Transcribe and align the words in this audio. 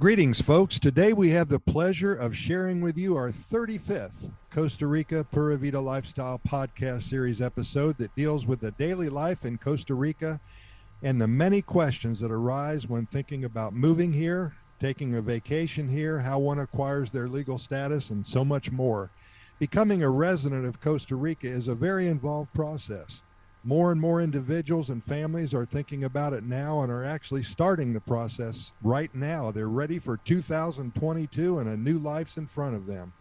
Greetings, 0.00 0.40
folks. 0.40 0.78
Today 0.78 1.12
we 1.12 1.30
have 1.30 1.48
the 1.48 1.58
pleasure 1.58 2.14
of 2.14 2.36
sharing 2.36 2.80
with 2.80 2.96
you 2.96 3.16
our 3.16 3.32
35th 3.32 4.30
Costa 4.48 4.86
Rica 4.86 5.24
Pura 5.24 5.56
Vida 5.58 5.80
Lifestyle 5.80 6.40
podcast 6.48 7.02
series 7.02 7.42
episode 7.42 7.98
that 7.98 8.14
deals 8.14 8.46
with 8.46 8.60
the 8.60 8.70
daily 8.70 9.08
life 9.08 9.44
in 9.44 9.58
Costa 9.58 9.96
Rica 9.96 10.38
and 11.02 11.20
the 11.20 11.26
many 11.26 11.60
questions 11.60 12.20
that 12.20 12.30
arise 12.30 12.86
when 12.86 13.06
thinking 13.06 13.42
about 13.42 13.72
moving 13.72 14.12
here, 14.12 14.54
taking 14.78 15.16
a 15.16 15.20
vacation 15.20 15.88
here, 15.88 16.20
how 16.20 16.38
one 16.38 16.60
acquires 16.60 17.10
their 17.10 17.26
legal 17.26 17.58
status, 17.58 18.10
and 18.10 18.24
so 18.24 18.44
much 18.44 18.70
more. 18.70 19.10
Becoming 19.58 20.04
a 20.04 20.10
resident 20.10 20.64
of 20.64 20.80
Costa 20.80 21.16
Rica 21.16 21.48
is 21.48 21.66
a 21.66 21.74
very 21.74 22.06
involved 22.06 22.54
process. 22.54 23.22
More 23.68 23.92
and 23.92 24.00
more 24.00 24.22
individuals 24.22 24.88
and 24.88 25.04
families 25.04 25.52
are 25.52 25.66
thinking 25.66 26.04
about 26.04 26.32
it 26.32 26.42
now 26.42 26.80
and 26.80 26.90
are 26.90 27.04
actually 27.04 27.42
starting 27.42 27.92
the 27.92 28.00
process 28.00 28.72
right 28.82 29.14
now. 29.14 29.50
They're 29.50 29.68
ready 29.68 29.98
for 29.98 30.16
2022 30.16 31.58
and 31.58 31.68
a 31.68 31.76
new 31.76 31.98
life's 31.98 32.38
in 32.38 32.46
front 32.46 32.76
of 32.76 32.86
them. 32.86 33.12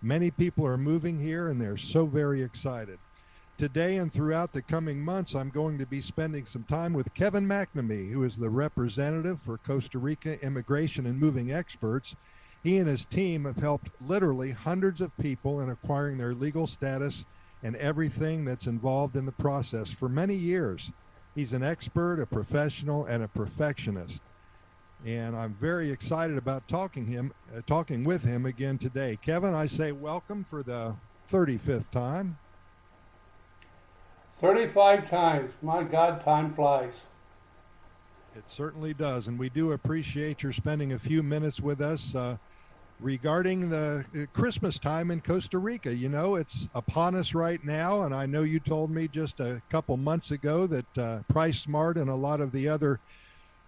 Many 0.00 0.30
people 0.30 0.64
are 0.64 0.78
moving 0.78 1.18
here 1.18 1.48
and 1.48 1.60
they're 1.60 1.76
so 1.76 2.06
very 2.06 2.42
excited. 2.42 3.00
Today 3.56 3.96
and 3.96 4.12
throughout 4.12 4.52
the 4.52 4.62
coming 4.62 5.00
months, 5.00 5.34
I'm 5.34 5.50
going 5.50 5.78
to 5.78 5.86
be 5.86 6.00
spending 6.00 6.46
some 6.46 6.62
time 6.62 6.92
with 6.92 7.12
Kevin 7.14 7.48
McNamee, 7.48 8.12
who 8.12 8.22
is 8.22 8.36
the 8.36 8.50
representative 8.50 9.42
for 9.42 9.58
Costa 9.58 9.98
Rica 9.98 10.40
Immigration 10.46 11.06
and 11.06 11.18
Moving 11.18 11.50
Experts. 11.50 12.14
He 12.62 12.78
and 12.78 12.86
his 12.86 13.04
team 13.04 13.46
have 13.46 13.56
helped 13.56 13.88
literally 14.00 14.52
hundreds 14.52 15.00
of 15.00 15.18
people 15.18 15.60
in 15.60 15.68
acquiring 15.68 16.18
their 16.18 16.34
legal 16.34 16.68
status 16.68 17.24
and 17.62 17.76
everything 17.76 18.44
that's 18.44 18.66
involved 18.66 19.16
in 19.16 19.26
the 19.26 19.32
process 19.32 19.90
for 19.90 20.08
many 20.08 20.34
years. 20.34 20.90
He's 21.34 21.52
an 21.52 21.62
expert, 21.62 22.20
a 22.20 22.26
professional, 22.26 23.04
and 23.06 23.22
a 23.22 23.28
perfectionist. 23.28 24.22
And 25.04 25.36
I'm 25.36 25.54
very 25.54 25.90
excited 25.90 26.36
about 26.36 26.66
talking 26.66 27.06
him, 27.06 27.32
uh, 27.56 27.60
talking 27.66 28.04
with 28.04 28.22
him 28.22 28.46
again 28.46 28.78
today. 28.78 29.18
Kevin, 29.22 29.54
I 29.54 29.66
say 29.66 29.92
welcome 29.92 30.44
for 30.50 30.62
the 30.62 30.94
35th 31.30 31.90
time. 31.90 32.36
35 34.40 35.08
times. 35.10 35.52
My 35.62 35.82
God, 35.82 36.24
time 36.24 36.54
flies. 36.54 36.94
It 38.36 38.48
certainly 38.48 38.94
does. 38.94 39.26
And 39.26 39.38
we 39.38 39.48
do 39.48 39.72
appreciate 39.72 40.42
your 40.42 40.52
spending 40.52 40.92
a 40.92 40.98
few 40.98 41.22
minutes 41.22 41.60
with 41.60 41.80
us. 41.80 42.14
Uh, 42.14 42.36
regarding 43.00 43.70
the 43.70 44.04
uh, 44.14 44.26
Christmas 44.32 44.78
time 44.78 45.10
in 45.10 45.20
Costa 45.20 45.58
Rica. 45.58 45.94
You 45.94 46.08
know, 46.08 46.34
it's 46.36 46.68
upon 46.74 47.14
us 47.14 47.34
right 47.34 47.62
now, 47.64 48.02
and 48.02 48.14
I 48.14 48.26
know 48.26 48.42
you 48.42 48.60
told 48.60 48.90
me 48.90 49.08
just 49.08 49.40
a 49.40 49.62
couple 49.70 49.96
months 49.96 50.30
ago 50.30 50.66
that 50.66 50.98
uh, 50.98 51.20
PriceSmart 51.32 51.96
and 51.96 52.10
a 52.10 52.14
lot 52.14 52.40
of 52.40 52.52
the 52.52 52.68
other 52.68 53.00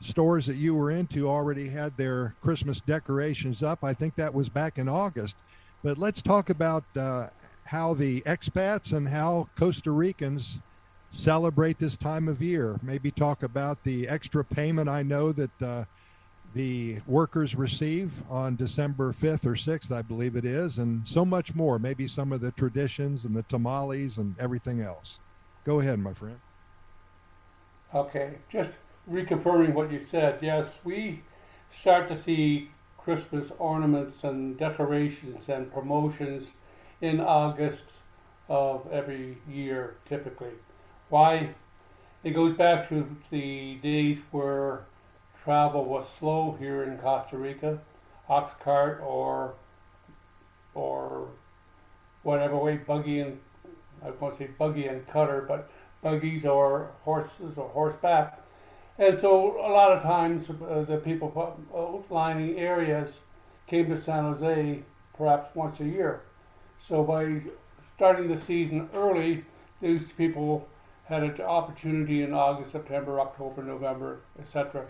stores 0.01 0.47
that 0.47 0.56
you 0.56 0.75
were 0.75 0.91
into 0.91 1.28
already 1.28 1.69
had 1.69 1.97
their 1.97 2.34
Christmas 2.42 2.81
decorations 2.81 3.62
up. 3.62 3.84
I 3.84 3.95
think 3.95 4.14
that 4.17 4.33
was 4.33 4.48
back 4.48 4.78
in 4.78 4.89
August. 4.89 5.36
But 5.83 5.98
let's 5.98 6.23
talk 6.23 6.51
about 6.51 6.84
uh, 6.97 7.28
how 7.64 7.95
the 7.95 8.20
expats 8.23 8.92
and 8.92 9.08
how 9.08 9.48
Costa 9.56 9.91
Ricans 9.91 10.58
celebrate 11.11 11.78
this 11.78 11.97
time 11.97 12.28
of 12.28 12.42
year. 12.42 12.78
Maybe 12.83 13.11
talk 13.11 13.42
about 13.42 13.83
the 13.84 14.08
extra 14.08 14.45
payment 14.45 14.89
I 14.89 15.03
know 15.03 15.33
that 15.33 15.62
uh, 15.62 15.84
the 16.54 16.98
workers 17.06 17.54
receive 17.54 18.12
on 18.28 18.56
December 18.56 19.12
5th 19.12 19.46
or 19.46 19.54
6th, 19.54 19.92
I 19.92 20.02
believe 20.02 20.36
it 20.36 20.44
is, 20.44 20.78
and 20.78 21.06
so 21.06 21.24
much 21.24 21.54
more. 21.54 21.78
Maybe 21.78 22.08
some 22.08 22.32
of 22.32 22.40
the 22.40 22.50
traditions 22.52 23.24
and 23.24 23.34
the 23.34 23.44
tamales 23.44 24.18
and 24.18 24.34
everything 24.38 24.80
else. 24.80 25.20
Go 25.64 25.80
ahead, 25.80 25.98
my 25.98 26.12
friend. 26.12 26.40
Okay, 27.94 28.34
just 28.50 28.70
reconfirming 29.10 29.74
what 29.74 29.90
you 29.92 30.04
said. 30.10 30.38
Yes, 30.40 30.66
we 30.84 31.22
start 31.80 32.08
to 32.08 32.20
see 32.20 32.70
Christmas 32.98 33.50
ornaments 33.58 34.24
and 34.24 34.58
decorations 34.58 35.48
and 35.48 35.72
promotions 35.72 36.48
in 37.00 37.20
August 37.20 37.84
of 38.48 38.86
every 38.92 39.39
year, 39.48 39.96
typically. 40.08 40.52
Why? 41.08 41.55
It 42.22 42.30
goes 42.30 42.56
back 42.56 42.89
to 42.90 43.16
the 43.30 43.77
days 43.77 44.18
where 44.30 44.84
travel 45.45 45.84
was 45.84 46.06
slow 46.18 46.56
here 46.58 46.83
in 46.83 46.98
Costa 46.98 47.36
Rica, 47.36 47.78
ox 48.28 48.55
cart 48.62 49.01
or 49.05 49.55
or 50.74 51.28
whatever 52.23 52.56
way, 52.56 52.77
buggy 52.77 53.20
and 53.20 53.40
I 54.05 54.11
won't 54.11 54.39
say 54.39 54.48
buggy 54.58 54.86
and 54.86 55.06
cutter, 55.08 55.45
but 55.46 55.70
buggies 56.02 56.45
or 56.45 56.90
horses 57.02 57.56
or 57.56 57.68
horseback. 57.68 58.40
And 58.98 59.18
so 59.18 59.58
a 59.58 59.73
lot 59.73 59.92
of 59.92 60.02
times 60.02 60.48
uh, 60.51 60.83
the 60.83 60.98
people 60.98 61.57
outlining 61.74 62.58
areas 62.58 63.11
came 63.67 63.89
to 63.89 64.01
San 64.01 64.24
Jose 64.24 64.83
perhaps 65.17 65.55
once 65.55 65.80
a 65.80 65.84
year. 65.84 66.22
So 66.86 67.02
by 67.02 67.40
starting 67.96 68.28
the 68.28 68.40
season 68.40 68.89
early, 68.95 69.45
these 69.80 70.02
people 70.17 70.68
had 71.10 71.22
an 71.22 71.40
opportunity 71.42 72.22
in 72.22 72.32
August, 72.32 72.72
September, 72.72 73.20
October, 73.20 73.62
November, 73.62 74.20
etc 74.38 74.86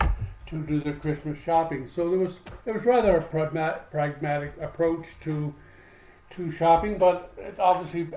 to 0.51 0.61
do 0.63 0.81
their 0.81 0.95
Christmas 0.95 1.39
shopping. 1.39 1.87
So 1.87 2.09
there 2.09 2.19
was 2.19 2.37
it 2.65 2.73
was 2.73 2.85
rather 2.85 3.17
a 3.17 3.21
pragmatic 3.23 4.53
approach 4.61 5.07
to 5.21 5.53
to 6.31 6.51
shopping, 6.51 6.97
but 6.97 7.33
it 7.37 7.59
obviously 7.59 8.07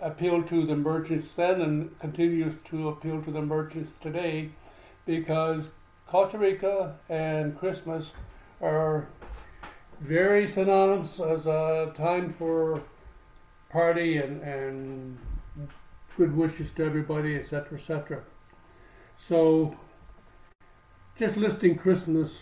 appealed 0.00 0.46
to 0.48 0.66
the 0.66 0.76
merchants 0.76 1.34
then 1.34 1.60
and 1.60 1.98
continues 1.98 2.54
to 2.66 2.88
appeal 2.88 3.22
to 3.22 3.30
the 3.30 3.42
merchants 3.42 3.92
today 4.00 4.50
because 5.04 5.64
Costa 6.06 6.38
Rica 6.38 6.96
and 7.08 7.58
Christmas 7.58 8.10
are 8.62 9.08
very 10.00 10.46
synonymous 10.46 11.20
as 11.20 11.46
a 11.46 11.92
time 11.96 12.32
for 12.32 12.82
party 13.70 14.16
and, 14.16 14.42
and 14.42 15.18
good 16.16 16.36
wishes 16.36 16.70
to 16.72 16.84
everybody, 16.84 17.36
etc., 17.36 17.78
etc. 17.78 18.22
So 19.16 19.76
just 21.18 21.36
listing 21.36 21.76
Christmas. 21.76 22.40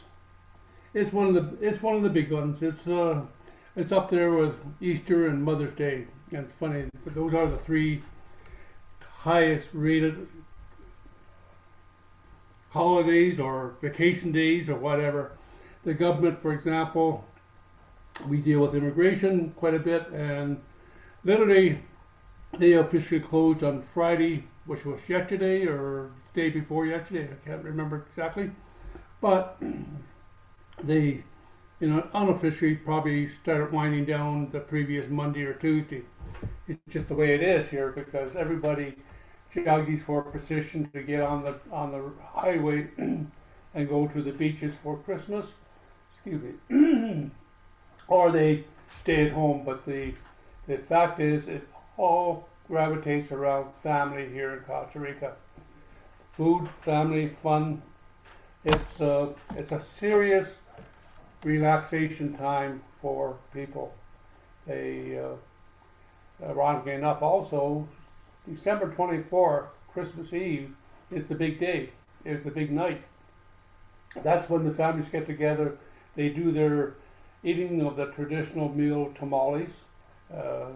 It's 0.95 1.13
one 1.13 1.29
of 1.29 1.35
the 1.35 1.67
it's 1.67 1.83
one 1.83 1.97
of 1.97 2.03
the 2.03 2.11
big 2.11 2.33
ones. 2.33 2.63
It's 2.63 2.87
uh 2.87 3.23
it's 3.77 3.93
up 3.93 4.11
there 4.11 4.33
with 4.33 4.55
Easter 4.81 5.29
and 5.29 5.43
Mother's 5.43 5.75
Day. 5.75 6.07
And 6.33 6.45
it's 6.47 6.55
funny, 6.59 6.87
those 7.07 7.33
are 7.35 7.49
the 7.49 7.59
three 7.59 8.03
highest 9.01 9.69
rated 9.73 10.29
holidays 12.71 13.41
or 13.41 13.75
vacation 13.81 14.33
days 14.33 14.69
or 14.69 14.77
whatever. 14.77 15.33
The 15.85 15.95
government, 15.95 16.41
for 16.43 16.53
example, 16.53 17.25
we 18.27 18.39
deal 18.39 18.61
with 18.61 18.75
immigration 18.75 19.53
quite 19.57 19.75
a 19.75 19.79
bit, 19.79 20.09
and 20.09 20.61
literally 21.25 21.81
they 22.57 22.73
officially 22.73 23.21
closed 23.21 23.63
on 23.63 23.83
Friday, 23.95 24.45
which 24.67 24.85
was 24.85 25.01
yesterday 25.09 25.67
or 25.67 26.11
day 26.35 26.49
before 26.51 26.87
yesterday. 26.87 27.29
I 27.31 27.49
can't 27.49 27.65
remember 27.65 28.07
exactly. 28.09 28.51
But 29.21 29.61
they, 30.83 31.25
you 31.81 31.89
know, 31.89 32.09
unofficially 32.15 32.77
probably 32.77 33.31
started 33.43 33.73
winding 33.73 34.05
down 34.07 34.51
the 34.51 34.61
previous 34.61 35.09
Monday 35.11 35.43
or 35.43 35.55
Tuesday. 35.55 36.03
It's 36.67 36.81
just 36.89 37.09
the 37.09 37.15
way 37.15 37.35
it 37.35 37.43
is 37.43 37.69
here 37.69 37.91
because 37.91 38.35
everybody 38.37 38.95
joggies 39.55 40.05
for 40.05 40.23
position 40.23 40.89
to 40.93 41.03
get 41.03 41.23
on 41.23 41.43
the 41.43 41.55
on 41.73 41.91
the 41.91 42.03
highway 42.23 42.89
and 42.99 43.89
go 43.89 44.07
to 44.07 44.23
the 44.23 44.33
beaches 44.33 44.75
for 44.83 44.97
Christmas. 44.99 45.53
Excuse 46.13 46.43
me. 46.43 47.31
or 48.09 48.31
they 48.31 48.65
stay 48.97 49.27
at 49.27 49.33
home. 49.33 49.63
But 49.65 49.85
the 49.87 50.15
the 50.67 50.79
fact 50.79 51.21
is, 51.21 51.47
it 51.49 51.67
all 51.99 52.49
gravitates 52.69 53.33
around 53.33 53.67
family 53.83 54.29
here 54.31 54.55
in 54.55 54.61
Costa 54.61 55.01
Rica. 55.01 55.35
Food, 56.33 56.69
family, 56.83 57.37
fun, 57.43 57.83
it's 58.65 59.01
a, 59.01 59.35
it's 59.57 59.73
a 59.73 59.81
serious 59.81 60.55
relaxation 61.43 62.37
time 62.37 62.81
for 63.03 63.37
people. 63.53 63.93
They, 64.67 65.19
uh, 65.19 66.45
ironically 66.45 66.93
enough, 66.93 67.23
also, 67.23 67.87
December 68.49 68.95
24th, 68.97 69.67
Christmas 69.93 70.33
Eve, 70.33 70.75
is 71.11 71.25
the 71.25 71.35
big 71.35 71.59
day, 71.59 71.91
is 72.25 72.43
the 72.45 72.51
big 72.51 72.71
night. 72.71 73.03
That's 74.23 74.49
when 74.49 74.65
the 74.65 74.73
families 74.73 75.09
get 75.09 75.27
together. 75.27 75.77
They 76.15 76.29
do 76.29 76.53
their 76.53 76.95
eating 77.43 77.85
of 77.85 77.97
the 77.97 78.07
traditional 78.07 78.69
meal 78.69 79.13
tamales. 79.19 79.81
Uh, 80.33 80.67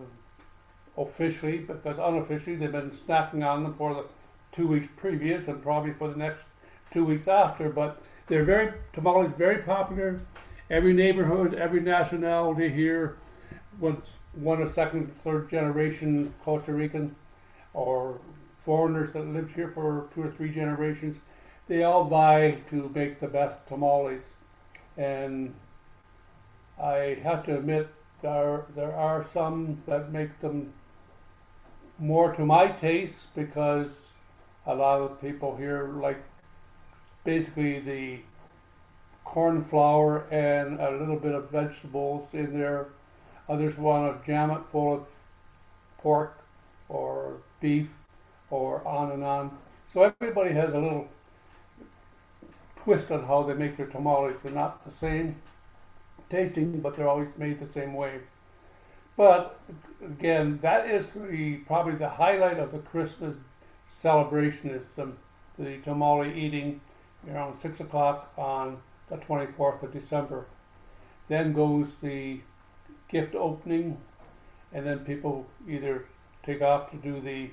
officially, 0.96 1.58
because 1.58 1.98
unofficially 1.98 2.56
they've 2.56 2.72
been 2.72 2.90
snacking 2.90 3.44
on 3.44 3.62
them 3.62 3.74
for 3.74 3.94
the 3.94 4.04
two 4.52 4.66
weeks 4.66 4.86
previous 4.96 5.48
and 5.48 5.62
probably 5.62 5.92
for 5.92 6.08
the 6.08 6.16
next 6.16 6.44
two 6.90 7.04
weeks 7.04 7.28
after. 7.28 7.70
But 7.70 8.02
they're 8.26 8.44
very 8.44 8.72
tamales 8.92 9.32
very 9.36 9.62
popular. 9.62 10.20
Every 10.70 10.92
neighborhood, 10.92 11.54
every 11.54 11.80
nationality 11.80 12.68
here, 12.68 13.16
once 13.78 14.08
one 14.34 14.62
or 14.62 14.70
second, 14.72 15.12
third 15.22 15.50
generation 15.50 16.32
Costa 16.44 16.72
Rican 16.72 17.14
or 17.74 18.18
foreigners 18.64 19.12
that 19.12 19.26
lived 19.26 19.54
here 19.54 19.68
for 19.68 20.08
two 20.14 20.22
or 20.22 20.30
three 20.30 20.50
generations, 20.50 21.16
they 21.68 21.82
all 21.82 22.04
vie 22.04 22.58
to 22.70 22.90
make 22.94 23.20
the 23.20 23.26
best 23.26 23.66
tamales. 23.66 24.22
And 24.96 25.54
I 26.80 27.18
have 27.22 27.44
to 27.46 27.56
admit 27.58 27.88
there 28.22 28.64
there 28.74 28.94
are 28.94 29.26
some 29.32 29.82
that 29.86 30.12
make 30.12 30.38
them 30.40 30.72
more 32.02 32.34
to 32.34 32.44
my 32.44 32.66
taste 32.66 33.32
because 33.36 33.88
a 34.66 34.74
lot 34.74 35.00
of 35.00 35.20
people 35.20 35.56
here 35.56 35.88
like 36.02 36.20
basically 37.24 37.78
the 37.78 38.18
corn 39.24 39.64
flour 39.64 40.26
and 40.32 40.80
a 40.80 40.90
little 40.90 41.16
bit 41.16 41.32
of 41.32 41.48
vegetables 41.50 42.28
in 42.32 42.58
there. 42.58 42.88
Others 43.48 43.78
want 43.78 44.20
to 44.20 44.26
jam 44.26 44.50
it 44.50 44.60
full 44.72 44.94
of 44.94 45.06
pork 45.98 46.36
or 46.88 47.36
beef 47.60 47.88
or 48.50 48.86
on 48.86 49.12
and 49.12 49.22
on. 49.22 49.56
So 49.92 50.12
everybody 50.20 50.52
has 50.54 50.70
a 50.74 50.78
little 50.78 51.08
twist 52.82 53.12
on 53.12 53.24
how 53.24 53.44
they 53.44 53.54
make 53.54 53.76
their 53.76 53.86
tamales. 53.86 54.36
They're 54.42 54.52
not 54.52 54.84
the 54.84 54.90
same 54.90 55.36
tasting, 56.28 56.80
but 56.80 56.96
they're 56.96 57.08
always 57.08 57.28
made 57.36 57.60
the 57.60 57.72
same 57.72 57.94
way. 57.94 58.18
But 59.16 59.60
again, 60.02 60.58
that 60.62 60.88
is 60.88 61.10
the 61.10 61.56
probably 61.66 61.94
the 61.94 62.08
highlight 62.08 62.58
of 62.58 62.72
the 62.72 62.78
Christmas 62.78 63.36
celebration 64.00 64.70
is 64.70 64.84
the 64.96 65.12
the 65.58 65.78
tamale 65.78 66.32
eating 66.34 66.80
around 67.30 67.60
six 67.60 67.80
o'clock 67.80 68.32
on 68.36 68.78
the 69.08 69.16
24th 69.18 69.82
of 69.82 69.92
December. 69.92 70.46
Then 71.28 71.52
goes 71.52 71.88
the 72.02 72.40
gift 73.08 73.34
opening, 73.34 73.98
and 74.72 74.86
then 74.86 75.00
people 75.00 75.46
either 75.68 76.06
take 76.42 76.62
off 76.62 76.90
to 76.90 76.96
do 76.96 77.20
the 77.20 77.50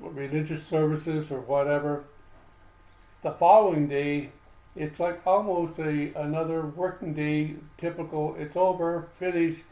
religious 0.00 0.64
services 0.66 1.30
or 1.30 1.40
whatever. 1.40 2.04
The 3.22 3.32
following 3.32 3.86
day, 3.88 4.30
it's 4.76 4.98
like 4.98 5.20
almost 5.26 5.78
a 5.78 6.12
another 6.14 6.66
working 6.66 7.12
day. 7.12 7.56
Typical. 7.76 8.36
It's 8.38 8.56
over, 8.56 9.08
finished. 9.18 9.62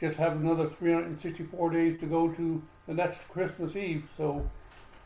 Just 0.00 0.16
have 0.18 0.32
another 0.32 0.68
364 0.68 1.70
days 1.70 1.98
to 2.00 2.06
go 2.06 2.28
to 2.30 2.62
the 2.86 2.94
next 2.94 3.26
Christmas 3.28 3.74
Eve. 3.76 4.08
So 4.16 4.48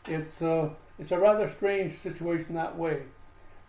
it's 0.05 0.41
uh, 0.41 0.69
it's 0.99 1.11
a 1.11 1.19
rather 1.19 1.47
strange 1.49 1.97
situation 1.99 2.55
that 2.55 2.77
way. 2.77 3.03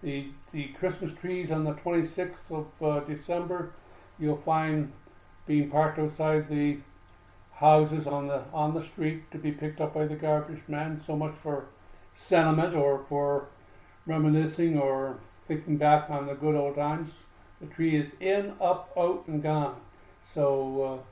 The 0.02 0.26
the 0.52 0.68
Christmas 0.78 1.12
trees 1.12 1.50
on 1.50 1.64
the 1.64 1.74
26th 1.74 2.50
of 2.50 2.66
uh, 2.82 3.00
December, 3.00 3.72
you'll 4.18 4.36
find 4.36 4.92
being 5.46 5.70
parked 5.70 5.98
outside 5.98 6.48
the 6.48 6.78
houses 7.54 8.06
on 8.06 8.26
the 8.26 8.42
on 8.52 8.74
the 8.74 8.82
street 8.82 9.30
to 9.30 9.38
be 9.38 9.52
picked 9.52 9.80
up 9.80 9.94
by 9.94 10.06
the 10.06 10.16
garbage 10.16 10.62
man. 10.68 11.00
So 11.06 11.16
much 11.16 11.34
for 11.42 11.66
sentiment 12.14 12.74
or 12.74 13.04
for 13.08 13.46
reminiscing 14.06 14.78
or 14.78 15.18
thinking 15.46 15.76
back 15.76 16.10
on 16.10 16.26
the 16.26 16.34
good 16.34 16.54
old 16.54 16.76
times. 16.76 17.10
The 17.60 17.66
tree 17.68 17.96
is 17.96 18.10
in, 18.18 18.54
up, 18.60 18.90
out, 18.96 19.24
and 19.28 19.40
gone. 19.42 19.76
So 20.34 21.00
uh, 21.00 21.11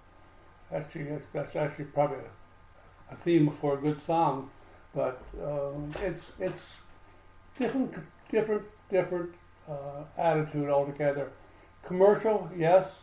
actually, 0.75 1.19
that's, 1.32 1.56
actually 1.56 1.87
probably 1.87 2.19
a, 2.19 3.14
a, 3.14 3.17
theme 3.17 3.50
for 3.61 3.78
a 3.78 3.81
good 3.81 4.02
song. 4.02 4.50
But 4.94 5.22
um, 5.43 5.94
it's 6.02 6.32
it's 6.38 6.76
different, 7.58 7.94
different, 8.31 8.62
different 8.90 9.31
uh, 9.69 10.05
attitude 10.19 10.69
altogether. 10.69 11.31
Commercial, 11.87 12.50
yes, 12.56 13.00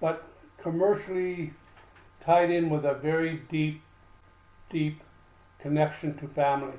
but 0.00 0.26
commercially 0.60 1.52
tied 2.20 2.50
in 2.50 2.70
with 2.70 2.84
a 2.84 2.94
very 2.94 3.42
deep, 3.50 3.82
deep 4.70 5.00
connection 5.60 6.16
to 6.18 6.28
family. 6.28 6.78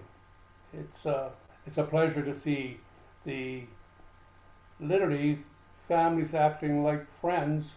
It's 0.74 1.06
uh, 1.06 1.30
it's 1.66 1.78
a 1.78 1.84
pleasure 1.84 2.24
to 2.24 2.38
see 2.38 2.80
the 3.26 3.64
literally 4.80 5.40
families 5.88 6.34
acting 6.34 6.84
like 6.84 7.06
friends 7.22 7.74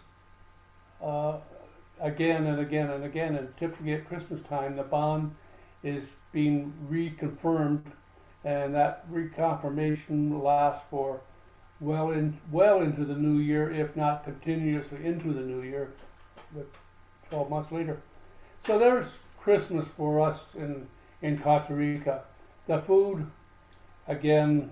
uh, 1.03 1.26
again 2.07 2.47
and 2.47 2.61
again 2.61 2.91
and 2.91 3.05
again. 3.05 3.35
And 3.37 3.55
typically 3.57 3.95
at 3.95 4.09
Christmas 4.09 4.41
time, 4.49 4.77
the 4.77 4.83
bond 4.83 5.35
is 5.83 6.05
being 6.33 6.73
reconfirmed, 6.91 7.83
and 8.45 8.75
that 8.75 9.11
reconfirmation 9.11 10.43
lasts 10.43 10.85
for 10.91 11.21
well 11.81 12.11
in 12.11 12.39
well 12.51 12.81
into 12.81 13.05
the 13.05 13.15
new 13.15 13.39
year, 13.39 13.71
if 13.71 13.97
not 13.97 14.25
continuously 14.25 15.05
into 15.05 15.33
the 15.33 15.41
new 15.41 15.63
year, 15.63 15.93
but 16.55 16.67
12 17.31 17.51
months 17.51 17.73
later. 17.73 18.01
So 18.67 18.79
there's 18.79 19.07
Christmas 19.39 19.87
for 19.97 20.21
us 20.21 20.41
in 20.57 20.87
in 21.23 21.39
Costa 21.39 21.75
Rica. 21.75 22.23
The 22.67 22.81
food, 22.81 23.27
again, 24.09 24.71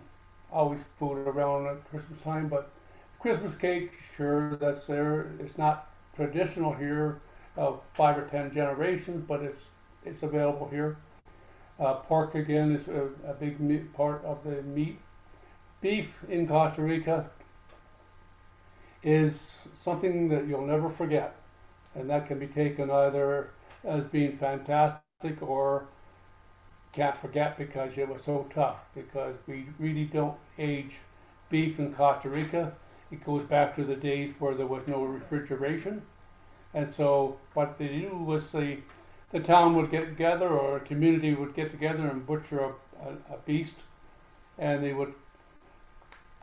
always 0.53 0.81
food 0.99 1.19
around 1.27 1.67
at 1.67 1.89
Christmas 1.91 2.21
time, 2.23 2.49
but 2.49 2.71
Christmas 3.21 3.55
cake, 3.57 3.93
sure, 4.17 4.57
that's 4.57 4.85
there. 4.87 5.33
It's 5.41 5.57
not 5.57 5.89
traditional 6.17 6.73
here 6.73 7.21
of 7.57 7.81
five 7.95 8.19
or 8.19 8.27
ten 8.29 8.53
generations, 8.53 9.25
but 9.27 9.43
it's 9.43 9.65
it's 10.05 10.23
available 10.23 10.69
here. 10.69 10.97
Uh, 11.79 11.95
pork 11.95 12.35
again 12.35 12.73
is 12.73 12.87
a, 12.89 13.09
a 13.29 13.35
big 13.35 13.59
meat, 13.61 13.93
part 13.95 14.25
of 14.25 14.45
the 14.45 14.63
meat. 14.63 14.99
Beef 15.81 16.09
in 16.29 16.47
Costa 16.47 16.83
Rica 16.83 17.29
is 19.03 19.53
something 19.83 20.29
that 20.29 20.47
you'll 20.47 20.67
never 20.67 20.89
forget, 20.91 21.37
and 21.95 22.09
that 22.11 22.27
can 22.27 22.39
be 22.39 22.47
taken 22.47 22.91
either 22.91 23.51
as 23.85 24.05
being 24.05 24.37
fantastic 24.39 25.43
or 25.43 25.87
can't 26.93 27.21
forget 27.21 27.59
because 27.59 27.91
it 27.97 28.09
was 28.09 28.23
so 28.23 28.47
tough 28.55 28.79
because 28.95 29.35
we 29.47 29.67
really 29.79 30.05
don't 30.05 30.37
age 30.59 30.95
beef 31.51 31.79
in 31.79 31.93
Costa 31.95 32.29
Rica. 32.29 32.73
It 33.15 33.25
goes 33.25 33.47
back 33.47 33.77
to 33.77 33.85
the 33.85 33.95
days 33.95 34.35
where 34.41 34.57
there 34.57 34.67
was 34.67 34.83
no 34.89 35.05
refrigeration. 35.05 36.03
And 36.75 36.93
so 36.93 37.37
what 37.53 37.79
they 37.79 37.87
do 37.87 38.17
was 38.17 38.51
the, 38.51 38.79
the 39.31 39.39
town 39.39 39.77
would 39.77 39.93
get 39.93 40.07
together 40.07 40.49
or 40.49 40.79
a 40.79 40.81
community 40.81 41.33
would 41.33 41.55
get 41.55 41.71
together 41.71 42.09
and 42.09 42.27
butcher 42.27 42.59
a, 42.59 42.69
a, 43.07 43.35
a 43.35 43.39
beast 43.47 43.77
and 44.59 44.83
they 44.83 44.93
would 44.93 45.15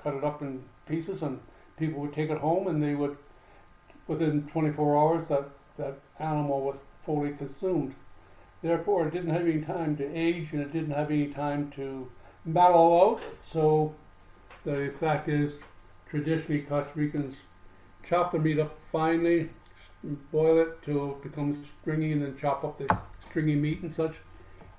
cut 0.01 0.13
it 0.13 0.23
up 0.23 0.41
in 0.41 0.63
pieces 0.87 1.21
and 1.21 1.41
people 1.75 1.99
would 1.99 2.13
take 2.13 2.29
it 2.29 2.37
home 2.37 2.67
and 2.67 2.81
they 2.81 2.95
would, 2.95 3.17
within 4.07 4.43
24 4.43 4.97
hours, 4.97 5.27
that, 5.27 5.49
that 5.77 5.99
animal 6.19 6.61
was 6.61 6.77
fully 7.05 7.33
consumed. 7.33 7.93
Therefore, 8.61 9.07
it 9.07 9.11
didn't 9.11 9.33
have 9.33 9.41
any 9.41 9.59
time 9.59 9.97
to 9.97 10.05
age 10.17 10.53
and 10.53 10.61
it 10.61 10.71
didn't 10.71 10.91
have 10.91 11.11
any 11.11 11.27
time 11.27 11.69
to 11.75 12.09
mellow 12.45 13.11
out. 13.11 13.21
So 13.43 13.93
the 14.63 14.93
fact 15.01 15.27
is, 15.27 15.55
traditionally 16.11 16.61
Costa 16.63 16.91
Ricans 16.93 17.35
chop 18.03 18.33
the 18.33 18.39
meat 18.39 18.59
up 18.59 18.77
finely, 18.91 19.49
boil 20.31 20.59
it 20.59 20.83
till 20.83 21.11
it 21.11 21.23
becomes 21.23 21.71
stringy, 21.81 22.11
and 22.11 22.21
then 22.21 22.37
chop 22.37 22.63
up 22.65 22.77
the 22.77 22.97
stringy 23.27 23.55
meat 23.55 23.81
and 23.81 23.93
such. 23.93 24.17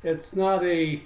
It's 0.05 0.35
not 0.35 0.63
a 0.63 1.03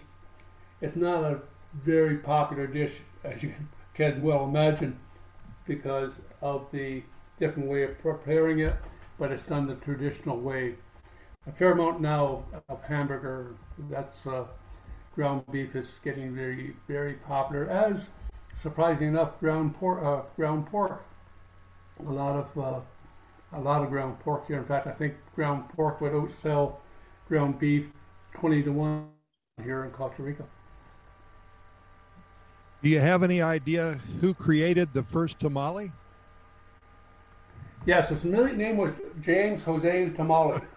it's 0.81 0.97
not 0.97 1.25
a 1.25 1.39
very 1.85 2.17
popular 2.17 2.67
dish 2.67 2.95
as 3.25 3.43
you 3.43 3.55
can 3.95 4.21
well 4.23 4.45
imagine 4.45 4.99
because 5.67 6.13
of 6.43 6.67
the 6.73 7.03
different 7.39 7.69
way 7.69 7.85
of 7.85 7.99
preparing 8.01 8.59
it, 8.59 8.75
but 9.19 9.31
it's 9.31 9.43
done 9.45 9.67
the 9.67 9.75
traditional 9.77 10.39
way 10.39 10.75
a 11.47 11.53
fair 11.53 11.73
amount 11.73 12.01
now 12.01 12.43
of 12.69 12.83
hamburger. 12.83 13.55
That's 13.91 14.27
uh, 14.27 14.47
ground 15.15 15.45
beef 15.53 15.77
is 15.77 16.01
getting 16.03 16.35
very 16.35 16.75
very 16.89 17.15
popular. 17.15 17.71
As 17.71 18.01
surprisingly 18.63 19.09
enough, 19.09 19.39
ground 19.41 19.75
pork. 19.77 20.03
Uh, 20.03 20.23
ground 20.37 20.67
pork. 20.67 21.05
A 22.07 22.11
lot 22.11 22.37
of 22.37 22.59
uh, 22.59 22.81
a 23.57 23.61
lot 23.61 23.83
of 23.83 23.91
ground 23.91 24.19
pork 24.21 24.47
here. 24.47 24.59
In 24.59 24.65
fact, 24.65 24.87
I 24.87 24.93
think 24.93 25.15
ground 25.35 25.65
pork 25.75 26.01
would 26.01 26.13
outsell 26.13 26.75
ground 27.29 27.59
beef 27.59 27.87
twenty 28.35 28.63
to 28.63 28.71
one 28.73 29.09
here 29.63 29.85
in 29.85 29.91
Costa 29.91 30.23
Rica. 30.23 30.45
Do 32.83 32.91
you 32.91 33.01
have 33.01 33.23
any 33.23 33.41
idea 33.41 33.99
who 34.21 34.35
created 34.35 34.93
the 34.93 35.03
first 35.03 35.41
tamale? 35.41 35.91
Yes, 37.87 38.09
his 38.09 38.25
name 38.25 38.77
was 38.77 38.93
James 39.21 39.63
Jose 39.63 40.11
Tamale. 40.11 40.61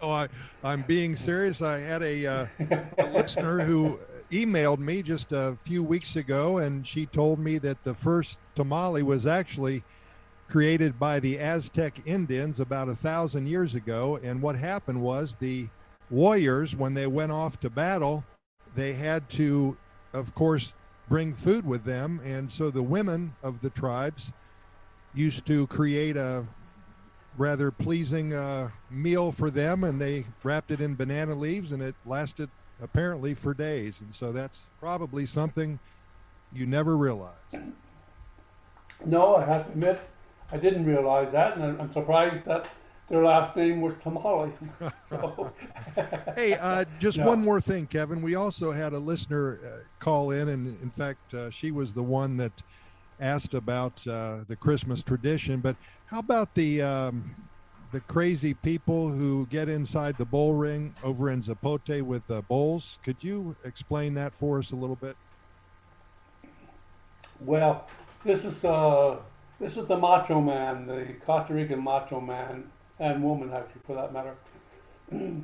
oh, 0.00 0.10
I, 0.10 0.28
I'm 0.64 0.82
being 0.82 1.16
serious. 1.16 1.62
I 1.62 1.78
had 1.78 2.02
a, 2.02 2.26
uh, 2.26 2.46
a 2.98 3.06
listener 3.12 3.60
who 3.60 3.98
emailed 4.30 4.78
me 4.78 5.02
just 5.02 5.32
a 5.32 5.56
few 5.62 5.82
weeks 5.82 6.16
ago, 6.16 6.58
and 6.58 6.86
she 6.86 7.06
told 7.06 7.38
me 7.38 7.58
that 7.58 7.82
the 7.84 7.94
first 7.94 8.38
tamale 8.54 9.02
was 9.02 9.26
actually 9.26 9.82
created 10.48 10.98
by 10.98 11.20
the 11.20 11.38
Aztec 11.38 12.00
Indians 12.06 12.60
about 12.60 12.88
a 12.88 12.94
thousand 12.94 13.46
years 13.46 13.74
ago. 13.74 14.18
And 14.22 14.40
what 14.40 14.56
happened 14.56 15.00
was 15.00 15.36
the 15.36 15.68
warriors, 16.10 16.76
when 16.76 16.94
they 16.94 17.06
went 17.06 17.32
off 17.32 17.58
to 17.60 17.70
battle, 17.70 18.24
they 18.74 18.92
had 18.92 19.28
to, 19.30 19.76
of 20.12 20.34
course, 20.34 20.72
bring 21.08 21.34
food 21.34 21.66
with 21.66 21.84
them. 21.84 22.20
And 22.24 22.50
so 22.50 22.70
the 22.70 22.82
women 22.82 23.34
of 23.42 23.60
the 23.60 23.70
tribes 23.70 24.32
used 25.14 25.46
to 25.46 25.66
create 25.68 26.16
a 26.16 26.44
rather 27.38 27.70
pleasing 27.70 28.32
uh, 28.32 28.70
meal 28.90 29.32
for 29.32 29.50
them, 29.50 29.84
and 29.84 30.00
they 30.00 30.26
wrapped 30.42 30.70
it 30.70 30.80
in 30.80 30.94
banana 30.94 31.34
leaves, 31.34 31.72
and 31.72 31.82
it 31.82 31.94
lasted 32.04 32.48
apparently 32.80 33.34
for 33.34 33.54
days. 33.54 34.00
And 34.00 34.14
so 34.14 34.32
that's 34.32 34.60
probably 34.80 35.26
something 35.26 35.78
you 36.52 36.66
never 36.66 36.96
realized. 36.96 37.34
No, 39.04 39.36
I 39.36 39.44
have 39.44 39.66
to 39.66 39.72
admit, 39.72 40.00
I 40.50 40.56
didn't 40.56 40.86
realize 40.86 41.30
that, 41.32 41.56
and 41.56 41.80
I'm 41.80 41.92
surprised 41.92 42.44
that 42.46 42.68
their 43.08 43.22
last 43.24 43.56
name 43.56 43.80
was 43.80 43.94
Tamale. 44.02 44.52
so. 45.10 45.52
hey, 46.34 46.54
uh, 46.54 46.84
just 46.98 47.18
no. 47.18 47.26
one 47.26 47.44
more 47.44 47.60
thing, 47.60 47.86
Kevin. 47.86 48.22
We 48.22 48.34
also 48.34 48.72
had 48.72 48.92
a 48.92 48.98
listener 48.98 49.60
uh, 49.64 49.78
call 49.98 50.30
in, 50.30 50.48
and 50.48 50.80
in 50.82 50.90
fact, 50.90 51.34
uh, 51.34 51.50
she 51.50 51.70
was 51.70 51.94
the 51.94 52.02
one 52.02 52.36
that 52.38 52.62
asked 53.20 53.54
about 53.54 54.04
uh, 54.06 54.44
the 54.48 54.56
Christmas 54.56 55.02
tradition. 55.02 55.60
But 55.60 55.76
how 56.06 56.18
about 56.18 56.54
the 56.54 56.82
um, 56.82 57.34
the 57.96 58.00
crazy 58.02 58.52
people 58.52 59.08
who 59.08 59.46
get 59.46 59.70
inside 59.70 60.18
the 60.18 60.24
bull 60.26 60.52
ring 60.52 60.94
over 61.02 61.30
in 61.30 61.42
Zapote 61.42 62.02
with 62.02 62.26
the 62.26 62.42
bulls? 62.42 62.98
Could 63.02 63.16
you 63.20 63.56
explain 63.64 64.12
that 64.14 64.34
for 64.34 64.58
us 64.58 64.70
a 64.72 64.76
little 64.76 64.96
bit? 64.96 65.16
Well, 67.40 67.86
this 68.22 68.44
is 68.44 68.62
uh, 68.66 69.16
this 69.58 69.78
is 69.78 69.86
the 69.86 69.96
Macho 69.96 70.42
Man, 70.42 70.86
the 70.86 71.06
Costa 71.24 71.54
Rican 71.54 71.82
Macho 71.82 72.20
Man 72.20 72.64
and 73.00 73.24
woman, 73.24 73.50
actually, 73.54 73.80
for 73.86 73.96
that 73.96 74.12
matter. 74.12 74.34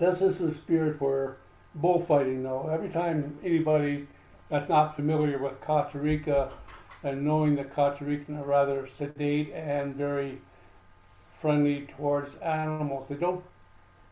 this 0.00 0.22
is 0.22 0.38
the 0.38 0.54
spirit 0.54 0.98
where 0.98 1.36
bullfighting, 1.74 2.42
though. 2.42 2.70
Every 2.72 2.88
time 2.88 3.38
anybody 3.44 4.06
that's 4.48 4.70
not 4.70 4.96
familiar 4.96 5.36
with 5.36 5.60
Costa 5.60 5.98
Rica 5.98 6.50
and 7.02 7.22
knowing 7.22 7.54
that 7.56 7.74
Costa 7.74 8.06
Rican 8.06 8.38
are 8.38 8.44
rather 8.44 8.88
sedate 8.96 9.52
and 9.52 9.94
very 9.94 10.40
friendly 11.40 11.88
towards 11.96 12.34
animals, 12.36 13.06
they 13.08 13.16
don't 13.16 13.44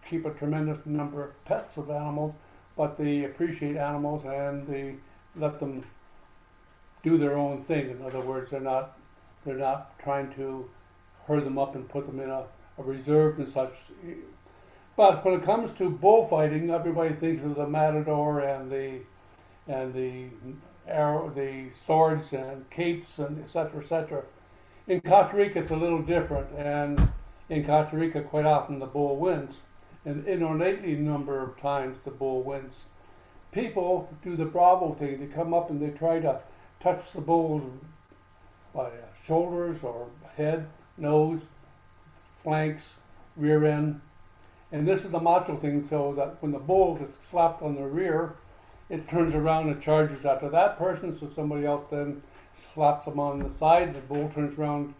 keep 0.09 0.27
a 0.27 0.31
tremendous 0.31 0.79
number 0.85 1.25
of 1.25 1.45
pets 1.45 1.77
of 1.77 1.91
animals, 1.91 2.35
but 2.77 2.99
they 2.99 3.25
appreciate 3.25 3.77
animals 3.77 4.25
and 4.25 4.67
they 4.67 4.95
let 5.37 5.59
them 5.61 5.85
do 7.03 7.19
their 7.19 7.37
own 7.37 7.65
thing. 7.65 7.91
In 7.91 8.03
other 8.03 8.21
words, 8.21 8.51
they're 8.51 8.61
not 8.61 8.99
they're 9.45 9.57
not 9.57 9.99
trying 9.99 10.33
to 10.35 10.69
herd 11.27 11.45
them 11.45 11.59
up 11.59 11.75
and 11.75 11.89
put 11.89 12.07
them 12.07 12.19
in 12.19 12.31
a, 12.31 12.45
a 12.79 12.83
reserve 12.83 13.39
and 13.39 13.49
such. 13.49 13.73
But 14.97 15.25
when 15.25 15.35
it 15.35 15.43
comes 15.43 15.71
to 15.79 15.91
bullfighting, 15.91 16.71
everybody 16.71 17.15
thinks 17.15 17.45
of 17.45 17.57
the 17.57 17.67
matador 17.67 18.41
and 18.41 18.71
the 18.71 19.01
and 19.67 19.93
the 19.95 20.27
arrow, 20.87 21.31
the 21.35 21.71
swords 21.87 22.33
and 22.33 22.69
capes 22.71 23.19
and 23.19 23.43
etc. 23.43 23.81
etc. 23.81 24.23
In 24.87 25.01
Costa 25.01 25.35
Rica, 25.35 25.61
it's 25.61 25.71
a 25.71 25.77
little 25.77 26.03
different, 26.03 26.47
and 26.59 27.09
in 27.49 27.65
Costa 27.65 27.97
Rica, 27.97 28.21
quite 28.21 28.45
often 28.45 28.79
the 28.79 28.87
bull 28.87 29.17
wins, 29.17 29.55
and 30.05 30.27
inordinately 30.27 30.95
number 30.95 31.41
of 31.41 31.59
times 31.59 31.97
the 32.05 32.11
bull 32.11 32.43
wins. 32.43 32.85
People 33.51 34.11
do 34.23 34.37
the 34.37 34.45
bravo 34.45 34.93
thing; 34.93 35.21
they 35.21 35.35
come 35.35 35.55
up 35.55 35.71
and 35.71 35.81
they 35.81 35.89
try 35.97 36.21
to 36.21 36.39
touch 36.81 37.13
the 37.13 37.23
bull 37.23 37.63
by 38.75 38.89
uh, 38.89 39.07
shoulders 39.27 39.83
or 39.83 40.09
head, 40.37 40.69
nose, 40.99 41.41
flanks, 42.43 42.91
rear 43.39 43.65
end. 43.65 44.03
And 44.71 44.87
this 44.87 45.03
is 45.03 45.11
the 45.11 45.21
macho 45.21 45.57
thing, 45.57 45.87
so 45.89 46.13
that 46.15 46.43
when 46.43 46.53
the 46.53 46.59
bull 46.59 46.97
gets 46.97 47.17
slapped 47.31 47.63
on 47.63 47.75
the 47.75 47.87
rear, 47.87 48.35
it 48.91 49.09
turns 49.09 49.35
around 49.35 49.71
and 49.71 49.81
charges 49.81 50.27
after 50.27 50.51
that 50.51 50.77
person, 50.77 51.19
so 51.19 51.31
somebody 51.35 51.65
else 51.65 51.87
then 51.91 52.21
slaps 52.73 53.07
him 53.07 53.19
on 53.19 53.39
the 53.39 53.51
side, 53.59 53.95
the 53.95 54.01
bull 54.01 54.31
turns 54.35 54.59
around. 54.59 54.95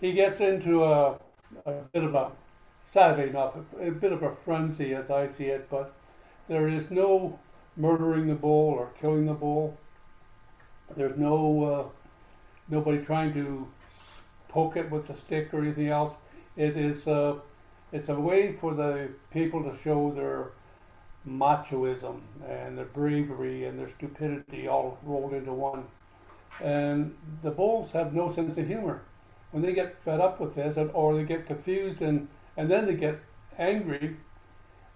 He 0.00 0.12
gets 0.12 0.40
into 0.40 0.84
a, 0.84 1.18
a 1.64 1.72
bit 1.92 2.04
of 2.04 2.14
a, 2.14 2.30
sadly 2.84 3.28
enough, 3.28 3.54
a, 3.80 3.88
a 3.88 3.90
bit 3.90 4.12
of 4.12 4.22
a 4.22 4.34
frenzy 4.44 4.94
as 4.94 5.10
I 5.10 5.30
see 5.30 5.46
it, 5.46 5.68
but 5.70 5.94
there 6.48 6.68
is 6.68 6.90
no 6.90 7.38
murdering 7.76 8.26
the 8.26 8.34
bull 8.34 8.74
or 8.74 8.90
killing 9.00 9.26
the 9.26 9.34
bull. 9.34 9.76
There's 10.96 11.18
no 11.18 11.64
uh, 11.64 11.84
nobody 12.68 13.04
trying 13.04 13.34
to 13.34 13.66
poke 14.48 14.76
it 14.76 14.90
with 14.90 15.10
a 15.10 15.16
stick 15.16 15.52
or 15.52 15.60
anything 15.60 15.88
else. 15.88 16.14
It 16.56 16.76
is 16.76 17.06
uh, 17.06 17.36
it's 17.92 18.08
a 18.08 18.14
way 18.14 18.56
for 18.60 18.74
the 18.74 19.08
people 19.32 19.62
to 19.64 19.76
show 19.82 20.12
their 20.12 20.52
machoism 21.26 22.20
and 22.48 22.78
their 22.78 22.84
bravery 22.84 23.64
and 23.64 23.78
their 23.78 23.88
stupidity 23.90 24.68
all 24.68 24.98
rolled 25.02 25.32
into 25.32 25.52
one. 25.52 25.84
And 26.62 27.14
the 27.42 27.50
bulls 27.50 27.90
have 27.92 28.14
no 28.14 28.32
sense 28.32 28.56
of 28.56 28.66
humor. 28.66 29.02
When 29.50 29.62
they 29.62 29.72
get 29.72 30.02
fed 30.04 30.20
up 30.20 30.40
with 30.40 30.54
this, 30.54 30.76
or 30.76 31.14
they 31.14 31.24
get 31.24 31.46
confused 31.46 32.02
and, 32.02 32.28
and 32.56 32.70
then 32.70 32.86
they 32.86 32.94
get 32.94 33.20
angry. 33.58 34.16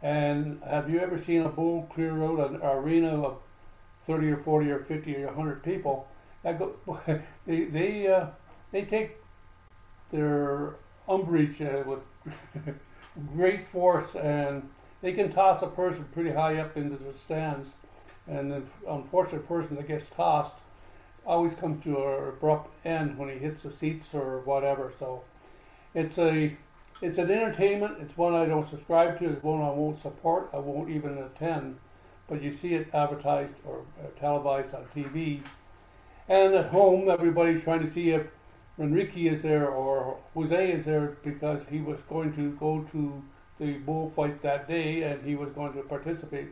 And 0.03 0.63
have 0.63 0.91
you 0.91 0.99
ever 1.01 1.19
seen 1.19 1.43
a 1.43 1.49
bull 1.49 1.89
clear 1.93 2.23
out 2.25 2.51
an 2.51 2.61
arena 2.63 3.23
of 3.23 3.39
30 4.07 4.31
or 4.31 4.37
40 4.39 4.71
or 4.71 4.79
50 4.81 5.17
or 5.17 5.27
100 5.27 5.63
people, 5.63 6.09
that 6.43 6.59
go, 6.59 6.75
they 7.47 7.65
they 7.65 8.09
uh, 8.09 8.27
they 8.73 8.83
take 8.83 9.17
their 10.11 10.77
umbrage 11.09 11.61
uh, 11.61 11.85
with 11.87 12.01
great 13.35 13.69
force, 13.69 14.15
and 14.15 14.69
they 15.03 15.13
can 15.13 15.33
toss 15.33 15.63
a 15.63 15.67
person 15.67 16.05
pretty 16.13 16.31
high 16.31 16.59
up 16.59 16.77
into 16.77 16.97
the 16.97 17.13
stands. 17.13 17.71
And 18.27 18.53
the 18.53 18.63
unfortunate 18.89 19.49
person 19.49 19.77
that 19.77 19.89
gets 19.89 20.05
tossed 20.17 20.55
always 21.27 21.55
comes 21.55 21.83
to 21.85 21.97
an 21.97 22.29
abrupt 22.29 22.71
end 22.85 23.19
when 23.19 23.29
he 23.29 23.39
hits 23.39 23.63
the 23.63 23.71
seats 23.71 24.15
or 24.15 24.41
whatever. 24.41 24.93
So 24.99 25.23
it's 25.95 26.19
a 26.19 26.57
it's 27.03 27.19
an 27.19 27.31
entertainment. 27.31 27.99
It's 28.01 28.17
one 28.17 28.35
I 28.35 28.47
don't 28.47 28.69
subscribe 28.69 29.19
to. 29.21 29.31
It's 29.31 29.43
one 29.43 29.63
I 29.63 29.71
won't 29.71 30.01
support. 30.03 30.51
I 30.53 30.59
won't 30.59 30.91
even 30.91 31.19
attend 31.19 31.77
but 32.31 32.41
you 32.41 32.57
see 32.57 32.75
it 32.75 32.87
advertised 32.95 33.53
or 33.67 33.81
uh, 33.81 34.07
televised 34.19 34.73
on 34.73 34.87
TV. 34.95 35.43
And 36.29 36.55
at 36.55 36.67
home, 36.67 37.11
everybody's 37.11 37.63
trying 37.65 37.85
to 37.85 37.91
see 37.91 38.11
if 38.11 38.25
Enrique 38.79 39.27
is 39.27 39.43
there 39.43 39.69
or 39.69 40.17
Jose 40.33 40.71
is 40.71 40.87
there 40.87 41.19
because 41.25 41.61
he 41.69 41.81
was 41.81 42.01
going 42.03 42.33
to 42.37 42.53
go 42.53 42.87
to 42.93 43.23
the 43.59 43.73
bullfight 43.79 44.41
that 44.43 44.69
day 44.69 45.03
and 45.03 45.23
he 45.27 45.35
was 45.35 45.51
going 45.51 45.73
to 45.75 45.83
participate. 45.83 46.49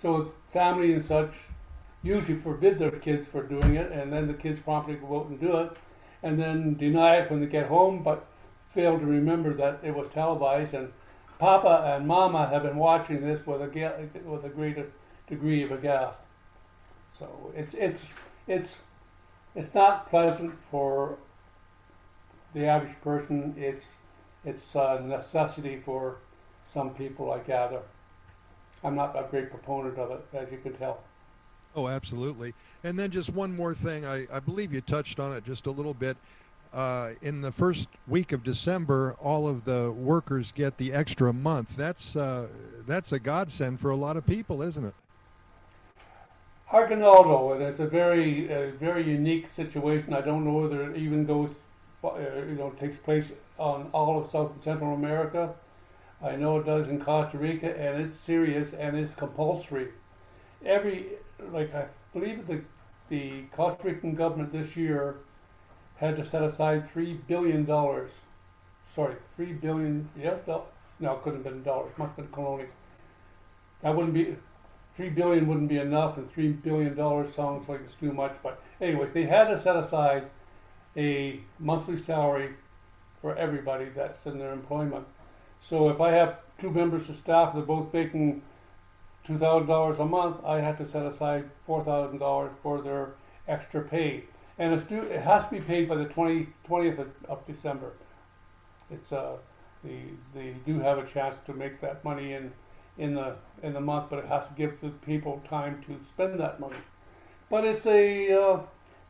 So 0.00 0.32
family 0.52 0.94
and 0.94 1.04
such 1.04 1.34
usually 2.08 2.38
forbid 2.38 2.78
their 2.78 2.90
kids 2.90 3.26
for 3.26 3.42
doing 3.42 3.74
it, 3.76 3.92
and 3.92 4.12
then 4.12 4.26
the 4.26 4.34
kids 4.34 4.58
promptly 4.58 4.94
go 4.94 5.20
out 5.20 5.26
and 5.26 5.38
do 5.38 5.58
it, 5.58 5.76
and 6.22 6.40
then 6.40 6.74
deny 6.74 7.16
it 7.16 7.30
when 7.30 7.40
they 7.40 7.46
get 7.46 7.66
home, 7.66 8.02
but 8.02 8.26
fail 8.74 8.98
to 8.98 9.04
remember 9.04 9.52
that 9.54 9.80
it 9.82 9.94
was 9.94 10.08
televised. 10.08 10.74
And 10.74 10.92
Papa 11.38 11.94
and 11.94 12.06
Mama 12.06 12.48
have 12.48 12.62
been 12.62 12.76
watching 12.76 13.20
this 13.20 13.46
with 13.46 13.60
a 13.62 14.08
with 14.24 14.44
a 14.44 14.48
great 14.48 14.78
degree 15.28 15.62
of 15.62 15.70
aghast. 15.70 16.18
So 17.18 17.52
it's 17.54 17.74
it's 17.74 18.04
it's 18.46 18.76
it's 19.54 19.74
not 19.74 20.08
pleasant 20.08 20.54
for 20.70 21.18
the 22.54 22.66
average 22.66 22.96
person. 23.02 23.54
It's 23.56 23.84
it's 24.44 24.74
a 24.74 25.00
necessity 25.04 25.82
for 25.84 26.16
some 26.72 26.90
people, 26.94 27.30
I 27.32 27.38
gather. 27.40 27.80
I'm 28.84 28.94
not 28.94 29.16
a 29.16 29.26
great 29.30 29.50
proponent 29.50 29.98
of 29.98 30.10
it, 30.12 30.24
as 30.32 30.50
you 30.52 30.58
can 30.58 30.74
tell. 30.74 31.00
Oh, 31.78 31.86
absolutely. 31.86 32.54
And 32.82 32.98
then 32.98 33.12
just 33.12 33.30
one 33.30 33.54
more 33.54 33.72
thing. 33.72 34.04
I, 34.04 34.26
I 34.32 34.40
believe 34.40 34.72
you 34.72 34.80
touched 34.80 35.20
on 35.20 35.32
it 35.32 35.44
just 35.44 35.66
a 35.66 35.70
little 35.70 35.94
bit. 35.94 36.16
Uh, 36.74 37.12
in 37.22 37.40
the 37.40 37.52
first 37.52 37.88
week 38.08 38.32
of 38.32 38.42
December, 38.42 39.14
all 39.20 39.46
of 39.46 39.64
the 39.64 39.92
workers 39.92 40.50
get 40.50 40.76
the 40.76 40.92
extra 40.92 41.32
month. 41.32 41.76
That's 41.76 42.16
uh, 42.16 42.48
that's 42.84 43.12
a 43.12 43.20
godsend 43.20 43.78
for 43.78 43.90
a 43.90 43.96
lot 43.96 44.16
of 44.16 44.26
people, 44.26 44.60
isn't 44.60 44.86
it? 44.86 44.94
Aguinaldo, 46.72 47.52
and 47.52 47.62
it's 47.62 47.78
a 47.78 47.86
very, 47.86 48.48
very 48.80 49.04
unique 49.04 49.48
situation. 49.48 50.12
I 50.12 50.20
don't 50.20 50.44
know 50.44 50.54
whether 50.54 50.90
it 50.90 50.96
even 50.96 51.26
goes, 51.26 51.50
uh, 52.02 52.18
you 52.48 52.56
know, 52.56 52.70
takes 52.80 52.98
place 52.98 53.26
on 53.56 53.88
all 53.92 54.20
of 54.20 54.32
South 54.32 54.52
and 54.52 54.64
Central 54.64 54.94
America. 54.94 55.54
I 56.20 56.34
know 56.34 56.58
it 56.58 56.66
does 56.66 56.88
in 56.88 57.00
Costa 57.00 57.38
Rica, 57.38 57.68
and 57.68 58.02
it's 58.02 58.18
serious 58.18 58.72
and 58.72 58.98
it's 58.98 59.14
compulsory. 59.14 59.90
Every, 60.64 61.06
like 61.52 61.74
I 61.74 61.86
believe 62.12 62.46
the 62.46 62.62
the 63.08 63.44
Costa 63.56 63.82
Rican 63.84 64.14
government 64.14 64.52
this 64.52 64.76
year 64.76 65.16
had 65.96 66.16
to 66.16 66.24
set 66.24 66.42
aside 66.42 66.90
three 66.92 67.14
billion 67.26 67.64
dollars. 67.64 68.10
Sorry, 68.94 69.14
three 69.36 69.52
billion. 69.52 70.08
Yeah, 70.18 70.36
no, 71.00 71.12
it 71.12 71.22
couldn't 71.22 71.44
have 71.44 71.52
been 71.52 71.62
dollars. 71.62 71.92
Must 71.96 72.16
have 72.16 72.30
been 72.30 72.44
colones. 72.44 72.68
That 73.82 73.94
wouldn't 73.94 74.14
be 74.14 74.36
three 74.96 75.10
billion 75.10 75.46
wouldn't 75.46 75.68
be 75.68 75.78
enough, 75.78 76.16
and 76.16 76.30
three 76.32 76.48
billion 76.50 76.94
dollars 76.96 77.34
sounds 77.34 77.68
like 77.68 77.80
it's 77.84 77.94
too 77.94 78.12
much. 78.12 78.32
But 78.42 78.60
anyways, 78.80 79.12
they 79.12 79.24
had 79.24 79.48
to 79.48 79.60
set 79.60 79.76
aside 79.76 80.28
a 80.96 81.40
monthly 81.58 81.96
salary 81.96 82.50
for 83.20 83.36
everybody 83.36 83.86
that's 83.94 84.26
in 84.26 84.38
their 84.38 84.52
employment. 84.52 85.06
So 85.68 85.88
if 85.88 86.00
I 86.00 86.12
have 86.12 86.38
two 86.60 86.70
members 86.70 87.08
of 87.08 87.16
staff 87.16 87.54
they're 87.54 87.62
both 87.62 87.92
making 87.92 88.42
two 89.28 89.38
thousand 89.38 89.68
dollars 89.68 90.00
a 90.00 90.04
month, 90.04 90.44
I 90.44 90.60
have 90.60 90.78
to 90.78 90.88
set 90.88 91.06
aside 91.06 91.48
four 91.66 91.84
thousand 91.84 92.18
dollars 92.18 92.50
for 92.62 92.80
their 92.82 93.10
extra 93.46 93.82
pay, 93.82 94.24
and 94.58 94.74
it's 94.74 94.88
due, 94.88 95.02
it 95.02 95.20
has 95.20 95.44
to 95.44 95.50
be 95.50 95.60
paid 95.60 95.88
by 95.88 95.94
the 95.94 96.06
20, 96.06 96.48
20th 96.68 96.98
of, 96.98 97.08
of 97.28 97.46
December. 97.46 97.92
It's 98.90 99.12
uh, 99.12 99.36
they 99.84 100.00
they 100.34 100.56
do 100.66 100.80
have 100.80 100.98
a 100.98 101.06
chance 101.06 101.36
to 101.46 101.52
make 101.52 101.80
that 101.82 102.04
money 102.04 102.32
in 102.32 102.50
in 102.96 103.14
the 103.14 103.36
in 103.62 103.74
the 103.74 103.80
month, 103.80 104.06
but 104.10 104.18
it 104.18 104.26
has 104.26 104.48
to 104.48 104.54
give 104.56 104.80
the 104.80 104.88
people 105.06 105.40
time 105.48 105.84
to 105.86 105.96
spend 106.14 106.40
that 106.40 106.58
money. 106.58 106.82
But 107.50 107.64
it's 107.64 107.86
a 107.86 108.32
uh, 108.32 108.60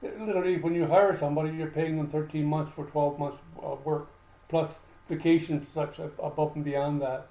literally, 0.02 0.58
when 0.58 0.74
you 0.74 0.86
hire 0.86 1.16
somebody, 1.18 1.56
you're 1.56 1.70
paying 1.70 1.96
them 1.96 2.08
13 2.08 2.44
months 2.44 2.72
for 2.74 2.84
12 2.86 3.18
months 3.18 3.38
of 3.62 3.84
work, 3.84 4.08
plus 4.48 4.72
vacations 5.08 5.66
such 5.74 5.98
above 5.98 6.54
and 6.54 6.64
beyond 6.64 7.02
that. 7.02 7.28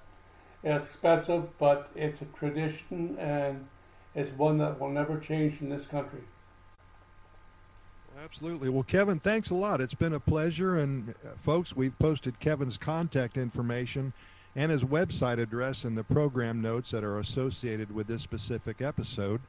Expensive, 0.64 1.44
but 1.58 1.90
it's 1.94 2.20
a 2.20 2.26
tradition 2.26 3.16
and 3.18 3.66
it's 4.14 4.36
one 4.36 4.58
that 4.58 4.80
will 4.80 4.90
never 4.90 5.18
change 5.18 5.60
in 5.60 5.68
this 5.68 5.86
country. 5.86 6.20
Absolutely. 8.22 8.68
Well, 8.68 8.82
Kevin, 8.82 9.20
thanks 9.20 9.50
a 9.50 9.54
lot. 9.54 9.80
It's 9.80 9.94
been 9.94 10.14
a 10.14 10.20
pleasure. 10.20 10.76
And 10.76 11.10
uh, 11.10 11.36
folks, 11.36 11.76
we've 11.76 11.96
posted 11.98 12.40
Kevin's 12.40 12.76
contact 12.76 13.36
information 13.36 14.12
and 14.56 14.72
his 14.72 14.82
website 14.82 15.38
address 15.38 15.84
in 15.84 15.94
the 15.94 16.02
program 16.02 16.60
notes 16.60 16.90
that 16.90 17.04
are 17.04 17.20
associated 17.20 17.94
with 17.94 18.08
this 18.08 18.22
specific 18.22 18.82
episode. 18.82 19.40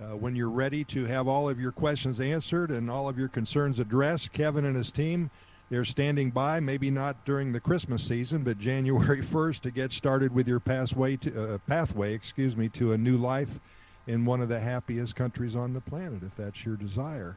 Uh, 0.00 0.16
when 0.16 0.36
you're 0.36 0.50
ready 0.50 0.84
to 0.84 1.06
have 1.06 1.28
all 1.28 1.48
of 1.48 1.58
your 1.58 1.72
questions 1.72 2.20
answered 2.20 2.70
and 2.70 2.90
all 2.90 3.08
of 3.08 3.18
your 3.18 3.28
concerns 3.28 3.78
addressed, 3.78 4.32
Kevin 4.32 4.66
and 4.66 4.76
his 4.76 4.90
team, 4.90 5.30
they're 5.70 5.84
standing 5.84 6.30
by, 6.30 6.58
maybe 6.58 6.90
not 6.90 7.24
during 7.24 7.52
the 7.52 7.60
Christmas 7.60 8.02
season, 8.02 8.42
but 8.42 8.58
January 8.58 9.22
1st 9.22 9.60
to 9.60 9.70
get 9.70 9.92
started 9.92 10.34
with 10.34 10.48
your 10.48 10.58
pathway 10.58 11.16
to, 11.18 11.54
uh, 11.54 11.58
pathway, 11.58 12.12
excuse 12.12 12.56
me, 12.56 12.68
to 12.70 12.92
a 12.92 12.98
new 12.98 13.16
life 13.16 13.60
in 14.08 14.24
one 14.24 14.40
of 14.40 14.48
the 14.48 14.58
happiest 14.58 15.14
countries 15.14 15.54
on 15.54 15.72
the 15.72 15.80
planet, 15.80 16.24
if 16.24 16.34
that's 16.36 16.64
your 16.64 16.76
desire. 16.76 17.36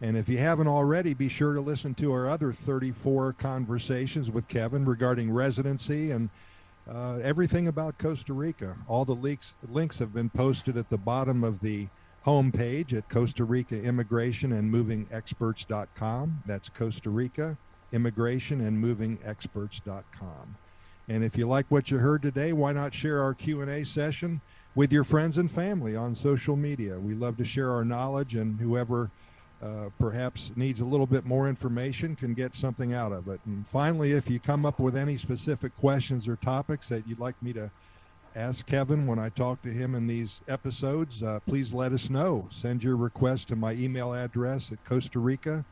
And 0.00 0.16
if 0.16 0.28
you 0.30 0.38
haven't 0.38 0.66
already, 0.66 1.12
be 1.12 1.28
sure 1.28 1.52
to 1.52 1.60
listen 1.60 1.94
to 1.96 2.10
our 2.12 2.28
other 2.28 2.52
34 2.52 3.34
conversations 3.34 4.30
with 4.30 4.48
Kevin 4.48 4.86
regarding 4.86 5.30
residency 5.30 6.10
and 6.10 6.30
uh, 6.90 7.18
everything 7.22 7.68
about 7.68 7.98
Costa 7.98 8.32
Rica. 8.32 8.76
All 8.88 9.04
the 9.04 9.14
links, 9.14 9.54
links 9.70 9.98
have 9.98 10.14
been 10.14 10.30
posted 10.30 10.78
at 10.78 10.88
the 10.88 10.98
bottom 10.98 11.44
of 11.44 11.60
the 11.60 11.88
homepage 12.26 12.94
at 12.94 13.10
Costa 13.10 13.44
Rica 13.44 13.80
Immigration 13.80 14.54
and 14.54 14.70
Moving 14.70 15.06
Experts.com. 15.10 16.42
That's 16.46 16.70
Costa 16.70 17.10
Rica 17.10 17.58
Immigration 17.94 18.60
and 18.60 18.78
Moving 18.78 19.18
Experts.com. 19.24 20.56
And 21.08 21.22
if 21.22 21.36
you 21.36 21.46
like 21.46 21.66
what 21.68 21.90
you 21.90 21.98
heard 21.98 22.22
today, 22.22 22.52
why 22.52 22.72
not 22.72 22.92
share 22.92 23.22
our 23.22 23.34
Q&A 23.34 23.84
session 23.84 24.40
with 24.74 24.92
your 24.92 25.04
friends 25.04 25.38
and 25.38 25.50
family 25.50 25.94
on 25.94 26.14
social 26.14 26.56
media? 26.56 26.98
We 26.98 27.14
love 27.14 27.36
to 27.36 27.44
share 27.44 27.70
our 27.70 27.84
knowledge 27.84 28.34
and 28.34 28.58
whoever 28.58 29.10
uh, 29.62 29.90
perhaps 29.98 30.50
needs 30.56 30.80
a 30.80 30.84
little 30.84 31.06
bit 31.06 31.24
more 31.24 31.48
information 31.48 32.16
can 32.16 32.34
get 32.34 32.54
something 32.54 32.92
out 32.92 33.12
of 33.12 33.28
it. 33.28 33.40
And 33.46 33.66
finally, 33.68 34.12
if 34.12 34.28
you 34.28 34.40
come 34.40 34.66
up 34.66 34.80
with 34.80 34.96
any 34.96 35.16
specific 35.16 35.76
questions 35.78 36.26
or 36.26 36.36
topics 36.36 36.88
that 36.88 37.06
you'd 37.06 37.20
like 37.20 37.40
me 37.42 37.52
to 37.52 37.70
ask 38.34 38.66
Kevin 38.66 39.06
when 39.06 39.18
I 39.18 39.28
talk 39.28 39.62
to 39.62 39.70
him 39.70 39.94
in 39.94 40.06
these 40.06 40.40
episodes, 40.48 41.22
uh, 41.22 41.38
please 41.46 41.72
let 41.72 41.92
us 41.92 42.10
know. 42.10 42.48
Send 42.50 42.82
your 42.82 42.96
request 42.96 43.48
to 43.48 43.56
my 43.56 43.72
email 43.74 44.12
address 44.12 44.72
at 44.72 44.84
Costa 44.84 45.18
Rica 45.18 45.64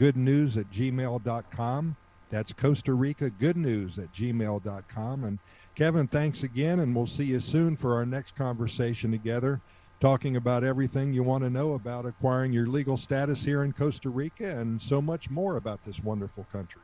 good 0.00 0.16
news 0.16 0.56
at 0.56 0.70
gmail.com. 0.70 1.94
That's 2.30 2.54
Costa 2.54 2.94
Rica 2.94 3.28
good 3.28 3.58
news 3.58 3.98
at 3.98 4.10
gmail.com. 4.14 5.24
And 5.24 5.38
Kevin, 5.74 6.08
thanks 6.08 6.42
again, 6.42 6.80
and 6.80 6.96
we'll 6.96 7.06
see 7.06 7.24
you 7.24 7.38
soon 7.38 7.76
for 7.76 7.94
our 7.94 8.06
next 8.06 8.34
conversation 8.34 9.10
together 9.10 9.60
talking 10.00 10.36
about 10.36 10.64
everything 10.64 11.12
you 11.12 11.22
want 11.22 11.44
to 11.44 11.50
know 11.50 11.74
about 11.74 12.06
acquiring 12.06 12.50
your 12.50 12.66
legal 12.66 12.96
status 12.96 13.44
here 13.44 13.62
in 13.62 13.74
Costa 13.74 14.08
Rica 14.08 14.58
and 14.58 14.80
so 14.80 15.02
much 15.02 15.28
more 15.28 15.58
about 15.58 15.84
this 15.84 16.02
wonderful 16.02 16.46
country. 16.50 16.80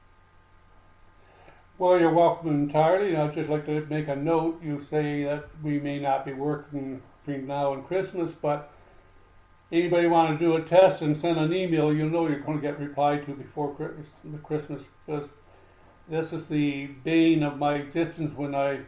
Well, 1.79 1.99
you're 1.99 2.13
welcome 2.13 2.51
entirely. 2.51 3.17
I'd 3.17 3.33
just 3.33 3.49
like 3.49 3.65
to 3.65 3.87
make 3.89 4.09
a 4.09 4.17
note. 4.17 4.63
You 4.63 4.85
say 4.91 5.25
that 5.25 5.49
we 5.63 5.81
may 5.81 5.99
not 5.99 6.27
be 6.27 6.35
working 6.35 7.01
between 7.25 7.47
now 7.47 7.73
and 7.73 7.87
Christmas, 7.87 8.31
but 8.43 8.71
anybody 9.73 10.07
want 10.07 10.39
to 10.39 10.45
do 10.45 10.57
a 10.57 10.63
test 10.63 11.03
and 11.03 11.21
send 11.21 11.39
an 11.39 11.53
email, 11.53 11.93
you'll 11.93 12.11
know 12.11 12.29
you're 12.29 12.41
going 12.41 12.61
to 12.61 12.63
get 12.63 12.79
replied 12.79 13.27
to 13.27 13.33
before 13.35 13.75
Christmas 14.43 14.83
because 15.07 15.29
this 16.09 16.33
is 16.33 16.47
the 16.47 16.87
bane 17.05 17.43
of 17.43 17.59
my 17.59 17.75
existence 17.75 18.37
when 18.37 18.55
I 18.55 18.81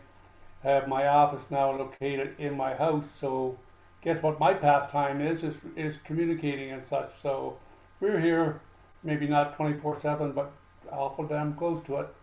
have 0.62 0.88
my 0.88 1.06
office 1.06 1.44
now 1.50 1.70
located 1.76 2.34
in 2.38 2.56
my 2.56 2.74
house. 2.74 3.04
So 3.20 3.58
guess 4.02 4.22
what 4.22 4.38
my 4.38 4.54
pastime 4.54 5.20
is, 5.20 5.42
is, 5.42 5.54
is 5.76 5.94
communicating 6.04 6.72
and 6.72 6.82
such. 6.88 7.10
So 7.22 7.58
we're 8.00 8.20
here, 8.20 8.60
maybe 9.02 9.26
not 9.26 9.56
24 9.56 10.00
7, 10.00 10.32
but 10.32 10.52
awful 10.90 11.26
damn 11.26 11.54
close 11.54 11.84
to 11.86 11.96
it. 11.98 12.14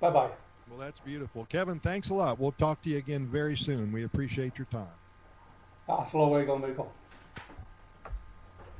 Bye 0.00 0.10
bye. 0.10 0.30
Well, 0.68 0.78
that's 0.78 0.98
beautiful. 1.00 1.46
Kevin, 1.48 1.78
thanks 1.78 2.10
a 2.10 2.14
lot. 2.14 2.40
We'll 2.40 2.52
talk 2.52 2.82
to 2.82 2.90
you 2.90 2.98
again 2.98 3.26
very 3.26 3.56
soon. 3.56 3.92
We 3.92 4.02
appreciate 4.02 4.58
your 4.58 4.66
time. 4.66 4.88
Hasta 5.86 6.18
luego, 6.18 6.56
amigo. 6.56 6.90